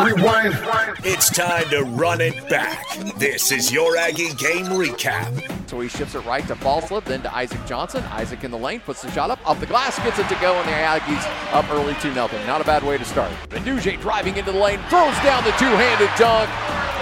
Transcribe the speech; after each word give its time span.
Rewind. 0.00 0.54
It's 1.04 1.30
time 1.30 1.68
to 1.70 1.82
run 1.82 2.20
it 2.20 2.48
back. 2.48 2.84
This 3.16 3.52
is 3.52 3.72
your 3.72 3.96
Aggie 3.96 4.32
game 4.34 4.66
recap. 4.66 5.68
So 5.68 5.80
he 5.80 5.88
shifts 5.88 6.14
it 6.14 6.24
right 6.24 6.46
to 6.46 6.54
Falslev, 6.54 7.04
then 7.04 7.22
to 7.22 7.34
Isaac 7.34 7.64
Johnson. 7.66 8.02
Isaac 8.04 8.42
in 8.44 8.50
the 8.50 8.56
lane, 8.56 8.80
puts 8.80 9.02
the 9.02 9.10
shot 9.10 9.30
up, 9.30 9.38
off 9.46 9.60
the 9.60 9.66
glass, 9.66 9.98
gets 9.98 10.18
it 10.18 10.28
to 10.28 10.34
go, 10.36 10.54
and 10.54 10.66
the 10.66 10.72
Aggies 10.72 11.52
up 11.52 11.70
early 11.70 11.94
2 11.94 12.14
0. 12.14 12.28
Not 12.46 12.60
a 12.60 12.64
bad 12.64 12.82
way 12.82 12.96
to 12.96 13.04
start. 13.04 13.30
Benuje 13.50 14.00
driving 14.00 14.36
into 14.36 14.52
the 14.52 14.58
lane, 14.58 14.80
throws 14.88 15.14
down 15.20 15.44
the 15.44 15.52
two 15.52 15.66
handed 15.66 16.10
dunk 16.18 16.48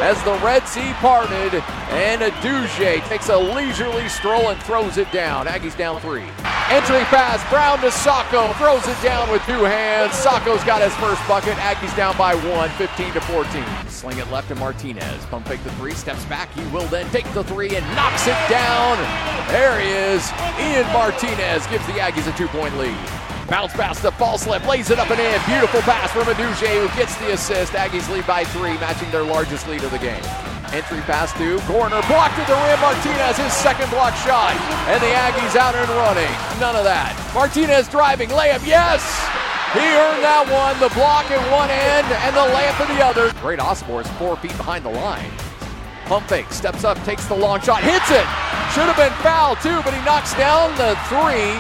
as 0.01 0.21
the 0.25 0.35
Red 0.45 0.67
Sea 0.67 0.93
parted, 0.95 1.55
and 1.91 2.23
Uduje 2.23 3.07
takes 3.09 3.29
a 3.29 3.37
leisurely 3.37 4.09
stroll 4.09 4.51
and 4.51 4.61
throws 4.63 4.99
it 4.99 5.11
down. 5.13 5.47
Aggies 5.47 5.77
down 5.77 6.01
three. 6.01 6.27
Entry 6.69 7.05
pass, 7.15 7.39
Brown 7.49 7.79
to 7.79 7.95
Sakho, 7.95 8.53
throws 8.59 8.83
it 8.89 9.01
down 9.01 9.31
with 9.31 9.41
two 9.47 9.63
hands. 9.63 10.13
Sakho's 10.13 10.65
got 10.65 10.83
his 10.83 10.93
first 10.97 11.23
bucket. 11.29 11.55
Aggies 11.59 11.97
down 11.97 12.17
by 12.19 12.35
one, 12.35 12.69
15 12.71 13.13
to 13.13 13.21
14. 13.21 13.65
Sling 13.87 14.19
it 14.19 14.29
left 14.33 14.49
to 14.49 14.57
Martinez. 14.57 15.25
Pump 15.27 15.47
fake 15.47 15.63
the 15.63 15.71
three, 15.73 15.95
steps 15.95 16.25
back. 16.25 16.53
He 16.55 16.67
will 16.75 16.87
then 16.89 17.09
take 17.11 17.25
the 17.35 17.45
three 17.45 17.77
and 17.77 17.87
knocks 17.95 18.27
it 18.27 18.37
down. 18.51 18.99
There 19.47 19.79
he 19.79 19.91
is. 19.91 20.29
Ian 20.59 20.93
Martinez 20.93 21.69
gives 21.69 21.87
the 21.87 22.03
Aggies 22.03 22.27
a 22.27 22.37
two 22.37 22.49
point 22.49 22.77
lead. 22.77 22.99
Bounce 23.49 23.73
pass 23.73 24.01
to 24.03 24.11
Falslev, 24.11 24.67
lays 24.67 24.91
it 24.91 24.99
up 24.99 25.09
and 25.11 25.21
in. 25.21 25.41
Beautiful 25.47 25.83
pass 25.83 26.11
from 26.11 26.25
Uduje 26.25 26.67
who 26.67 26.99
gets 26.99 27.15
the 27.19 27.33
assist. 27.33 27.75
Aggies 27.75 28.11
lead 28.13 28.27
by 28.27 28.43
three, 28.43 28.75
matching 28.79 29.09
their 29.13 29.23
largest 29.23 29.69
lead 29.69 29.85
of 29.85 29.93
the 29.93 29.99
game. 29.99 30.25
Entry 30.73 31.01
pass 31.07 31.33
to 31.39 31.59
corner, 31.71 32.03
blocked 32.11 32.39
at 32.39 32.47
the 32.51 32.59
rim. 32.67 32.81
Martinez, 32.81 33.37
his 33.39 33.53
second 33.53 33.89
block 33.91 34.15
shot. 34.27 34.55
And 34.91 34.99
the 35.03 35.13
Aggies 35.15 35.55
out 35.55 35.75
and 35.75 35.89
running. 35.91 36.33
None 36.59 36.75
of 36.75 36.85
that. 36.85 37.15
Martinez 37.35 37.89
driving, 37.89 38.29
layup, 38.31 38.67
yes! 38.67 39.03
He 39.73 39.83
earned 39.83 40.23
that 40.25 40.47
one. 40.49 40.79
The 40.81 40.93
block 40.95 41.31
at 41.31 41.43
one 41.53 41.69
end 41.69 42.07
and 42.25 42.33
the 42.35 42.47
layup 42.55 42.81
at 42.81 42.89
the 42.89 43.05
other. 43.05 43.33
Great 43.41 43.59
Osobor 43.59 44.01
is 44.01 44.11
four 44.17 44.37
feet 44.37 44.57
behind 44.57 44.85
the 44.85 44.91
line. 44.91 45.31
Pump 46.07 46.29
fake, 46.29 46.51
steps 46.51 46.85
up, 46.85 46.97
takes 47.05 47.27
the 47.27 47.35
long 47.35 47.61
shot, 47.61 47.83
hits 47.83 48.11
it. 48.11 48.27
Should 48.73 48.87
have 48.87 48.97
been 48.97 49.13
fouled 49.23 49.59
too, 49.61 49.83
but 49.83 49.93
he 49.93 50.01
knocks 50.05 50.35
down 50.35 50.71
the 50.79 50.95
three. 51.11 51.51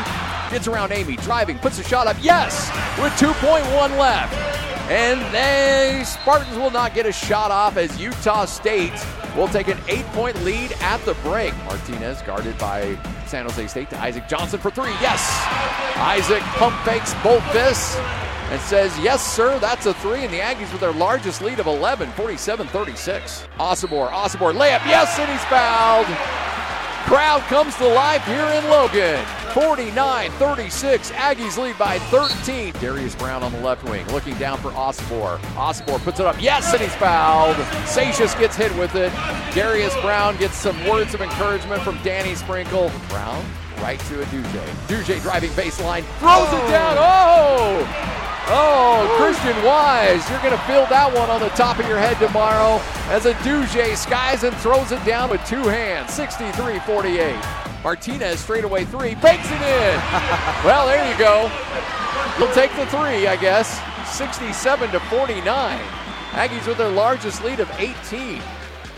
Gets 0.50 0.68
around 0.68 0.90
Amey, 0.90 1.20
driving, 1.22 1.58
puts 1.58 1.78
the 1.78 1.82
shot 1.82 2.06
up. 2.06 2.16
Yes, 2.20 2.70
with 3.02 3.12
2.1 3.14 3.98
left. 3.98 4.45
And 4.88 5.20
the 5.34 6.04
Spartans 6.04 6.56
will 6.56 6.70
not 6.70 6.94
get 6.94 7.06
a 7.06 7.12
shot 7.12 7.50
off 7.50 7.76
as 7.76 8.00
Utah 8.00 8.44
State 8.44 8.92
will 9.36 9.48
take 9.48 9.66
an 9.66 9.78
eight 9.88 10.06
point 10.06 10.40
lead 10.44 10.72
at 10.80 11.00
the 11.04 11.14
break. 11.24 11.52
Martinez 11.64 12.22
guarded 12.22 12.56
by 12.58 12.96
San 13.26 13.46
Jose 13.46 13.66
State 13.66 13.90
to 13.90 13.98
Isaac 14.00 14.28
Johnson 14.28 14.60
for 14.60 14.70
three. 14.70 14.92
Yes! 15.00 15.20
Isaac 15.96 16.42
pump 16.54 16.76
fakes 16.84 17.14
both 17.24 17.42
fists 17.52 17.96
and 18.50 18.60
says, 18.60 18.96
Yes, 19.00 19.26
sir, 19.34 19.58
that's 19.58 19.86
a 19.86 19.94
three. 19.94 20.24
And 20.24 20.32
the 20.32 20.38
Aggies 20.38 20.70
with 20.70 20.80
their 20.80 20.92
largest 20.92 21.42
lead 21.42 21.58
of 21.58 21.66
11, 21.66 22.12
47 22.12 22.68
36. 22.68 23.48
Osobor, 23.58 24.08
Osobor, 24.10 24.52
layup. 24.52 24.86
Yes, 24.86 25.18
and 25.18 25.30
he's 25.30 25.44
fouled. 25.46 26.45
Crowd 27.06 27.40
comes 27.42 27.76
to 27.76 27.86
life 27.86 28.24
here 28.24 28.34
in 28.34 28.64
Logan. 28.68 29.24
49 29.54 30.28
36. 30.32 31.12
Aggies 31.12 31.56
lead 31.56 31.78
by 31.78 32.00
13. 32.00 32.72
Darius 32.80 33.14
Brown 33.14 33.44
on 33.44 33.52
the 33.52 33.60
left 33.60 33.84
wing, 33.84 34.04
looking 34.08 34.34
down 34.38 34.58
for 34.58 34.70
Osobor. 34.72 35.38
Osobor 35.54 36.02
puts 36.02 36.18
it 36.18 36.26
up. 36.26 36.34
Yes, 36.42 36.72
and 36.72 36.82
he's 36.82 36.94
fouled. 36.96 37.54
Satius 37.86 38.36
gets 38.40 38.56
hit 38.56 38.76
with 38.76 38.96
it. 38.96 39.12
Darius 39.54 39.94
Brown 40.00 40.36
gets 40.36 40.56
some 40.56 40.76
words 40.84 41.14
of 41.14 41.20
encouragement 41.20 41.80
from 41.82 41.96
Danny 42.02 42.34
Sprinkle. 42.34 42.90
Brown 43.08 43.44
right 43.80 44.00
to 44.00 44.14
Uduje. 44.14 44.66
Duje 44.88 45.22
driving 45.22 45.50
baseline, 45.50 46.02
throws 46.18 46.48
it 46.48 46.64
oh. 46.64 46.70
down. 46.70 46.96
Oh! 46.98 48.25
Oh, 48.48 49.12
Christian 49.18 49.60
Wise, 49.64 50.22
you're 50.30 50.38
going 50.38 50.52
to 50.52 50.64
feel 50.66 50.86
that 50.86 51.12
one 51.12 51.30
on 51.30 51.40
the 51.40 51.48
top 51.50 51.80
of 51.80 51.88
your 51.88 51.98
head 51.98 52.16
tomorrow 52.18 52.78
as 53.10 53.24
Uduje 53.24 53.96
skies 53.96 54.44
and 54.44 54.54
throws 54.58 54.92
it 54.92 55.04
down 55.04 55.30
with 55.30 55.44
two 55.46 55.62
hands, 55.62 56.14
63 56.14 56.78
48. 56.80 57.34
Martinez 57.82 58.38
straightaway 58.38 58.84
three, 58.84 59.16
bakes 59.16 59.50
it 59.50 59.62
in. 59.62 59.98
well, 60.64 60.86
there 60.86 61.02
you 61.10 61.18
go. 61.18 61.50
You'll 62.38 62.54
take 62.54 62.70
the 62.76 62.86
three, 62.86 63.26
I 63.26 63.36
guess. 63.40 63.80
67 64.16 64.92
to 64.92 65.00
49. 65.00 65.80
Aggies 66.30 66.68
with 66.68 66.78
their 66.78 66.90
largest 66.90 67.42
lead 67.42 67.58
of 67.58 67.68
18. 67.80 68.40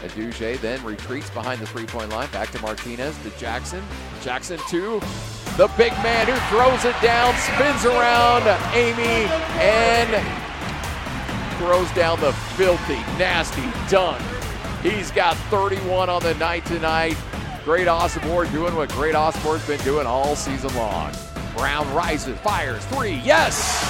Uduje 0.03 0.61
then 0.61 0.85
retreats 0.85 1.31
behind 1.31 1.61
the 1.61 1.67
three-point 1.67 2.11
line. 2.11 2.31
Back 2.33 2.51
to 2.51 2.61
Martinez 2.61 3.17
to 3.23 3.31
Jackson. 3.39 3.83
Jackson 4.21 4.61
two. 4.69 5.01
The 5.59 5.67
big 5.77 5.93
man 6.05 6.29
who 6.29 6.37
throws 6.57 6.85
it 6.85 6.95
down, 7.03 7.35
spins 7.35 7.85
around 7.85 8.45
Amey, 8.75 9.27
and 9.59 10.09
throws 11.59 11.91
down 11.97 12.21
the 12.21 12.33
filthy, 12.55 13.01
nasty 13.19 13.65
dunk. 13.91 14.23
He's 14.85 15.11
got 15.11 15.37
31 15.51 16.09
on 16.09 16.23
the 16.23 16.35
night 16.35 16.65
tonight. 16.65 17.17
Great 17.65 17.89
Osobor 17.89 18.49
doing 18.53 18.77
what 18.77 18.89
Great 18.91 19.17
Osobor's 19.17 19.67
been 19.67 19.81
doing 19.81 20.07
all 20.07 20.37
season 20.37 20.73
long. 20.77 21.13
Brown 21.57 21.93
rises, 21.93 22.39
fires, 22.39 22.85
three, 22.85 23.17
yes! 23.25 23.85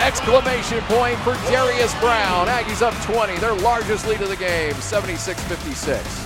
Exclamation 0.00 0.80
point 0.88 1.20
for 1.20 1.34
Darius 1.52 1.94
Brown. 2.00 2.48
Aggies 2.48 2.82
up 2.82 2.94
20, 3.04 3.38
their 3.38 3.54
largest 3.54 4.08
lead 4.08 4.20
of 4.20 4.28
the 4.28 4.34
game, 4.34 4.74
76 4.74 5.40
56. 5.44 6.21